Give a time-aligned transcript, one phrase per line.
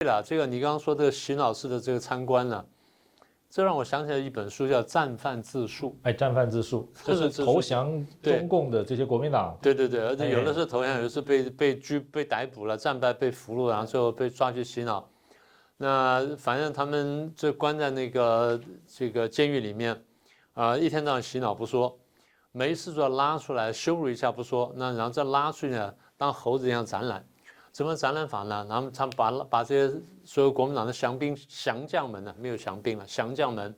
[0.00, 2.64] 对了，这个你刚刚说这个洗脑式的这个参观呢，
[3.50, 5.90] 这让我想起来一本书叫《战犯自述》。
[6.04, 9.54] 哎，战犯自述，就是投降中共的这些国民党。
[9.60, 15.06] 对对对，而且有的哎是投降，有的是被被拘被逮捕了，战败被俘虏，然后最后被抓去洗脑。
[15.76, 20.02] 那反正他们就关在那个这个监狱里面，
[20.54, 21.94] 啊、一天到晚洗脑不说，
[22.52, 27.22] 没事就要拉出来羞辱一下不说，那然后再拉出去呢，当猴子一样展览。
[27.72, 28.66] 什么展览法呢？
[28.68, 33.74] 然后他们把把这些所有国民党的降兵、降将们呢，没有降兵了，降将们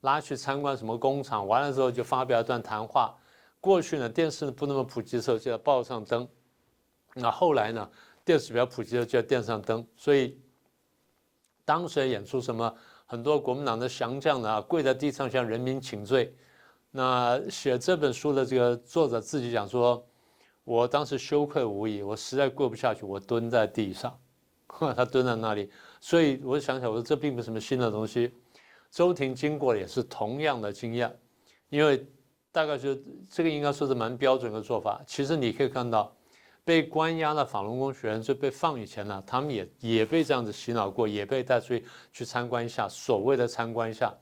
[0.00, 3.14] 拉去参观什么工厂，完了之后就发表一段谈话。
[3.60, 6.24] 过去呢，电视不那么普及的时候，就在报上登；
[7.14, 7.90] 那后来呢，
[8.24, 9.86] 电视比较普及的就在电上登。
[9.96, 10.40] 所以
[11.64, 12.72] 当时演出什么
[13.04, 16.34] 很多国民党的降将呢，跪在地上向人民请罪。
[16.90, 20.02] 那写这本书的这个作者自己讲说，
[20.68, 24.14] 我当时羞愧无已，我实在过不下去，我蹲在地上，
[24.94, 25.70] 他蹲在那里。
[25.98, 28.30] 所以我想想，我说这并不是什么新的东西。
[28.90, 31.10] 周婷经过也是同样的经验，
[31.70, 32.06] 因为
[32.52, 32.94] 大概就
[33.30, 35.00] 这个应该说是蛮标准的做法。
[35.06, 36.14] 其实你可以看到，
[36.66, 44.14] 被关押的法轮功学员就被放以前呢，他们也也被这样子洗脑过，也被带出去去参观一下，所谓的参观一下。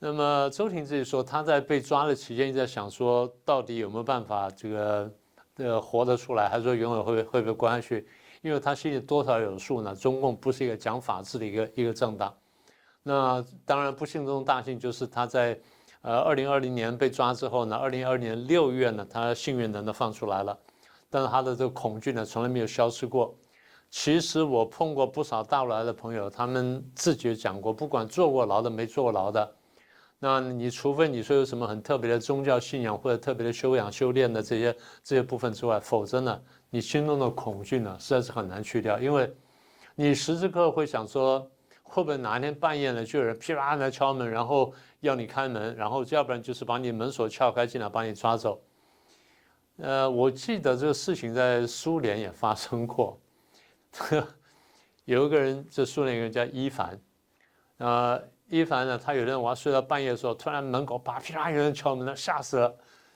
[0.00, 5.12] 那么周婷自己说，他在被抓的期间一直在想说，到底有没有办法这个
[5.60, 8.06] 呃活得出来，还是说永远会会被关下去？
[8.42, 12.34] 因为他心里多少有数呢，中共不是一个讲法治的一个一个政党。
[13.02, 15.58] 那当然不幸中的大幸就是他在
[16.02, 20.58] 呃二零二零年被抓之后呢，二零二年六月呢，他幸运的呢放出来了，
[21.08, 23.34] 但是他的这个恐惧呢从来没有消失过。
[23.90, 29.52] 其实我碰过不少大陆来的朋友，他们自己讲过，不管坐过牢的没坐过牢的，
[30.22, 39.34] 那你除非你说有什么很特别的宗教信仰或者特别的修养修炼的这些这些部分之外，否则呢，你心中的恐惧呢实在是很难去掉，因为
[39.94, 41.50] 你时时刻刻会想说，
[41.82, 48.62] 会不会哪一天半夜呢就有人噼啪来敲门，然后要你开门，然后要不然就是把你门锁撬开进来把你抓走。
[49.78, 53.18] 呃，我记得这个事情在苏联也发生过，
[55.06, 57.00] 有一个人，这苏联有个人叫伊凡，
[57.78, 62.74] 呃，伊凡呢，他有人晚上睡到半夜的时候，突然门口啪噼啪有人敲门，他吓死了，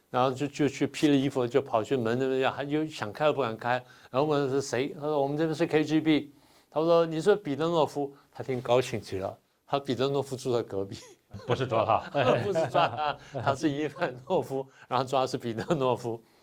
[0.09, 3.73] 然后就就去披了衣服就跑去门那边，还就想开又不敢开，
[4.11, 6.29] 然后问是谁，他说我们这边是 KGB，
[6.71, 9.37] 他说你是彼得诺夫，他听高兴极了，
[9.67, 10.97] 他彼得诺夫住在隔壁。
[11.49, 11.99] 不是抓他，
[12.45, 16.23] 不是抓他，他是伊凡诺夫，然后抓的是彼得诺夫。